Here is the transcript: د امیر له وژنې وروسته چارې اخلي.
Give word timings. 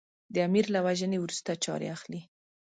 د 0.33 0.35
امیر 0.47 0.65
له 0.75 0.79
وژنې 0.85 1.17
وروسته 1.21 1.51
چارې 1.63 1.87
اخلي. 1.95 2.21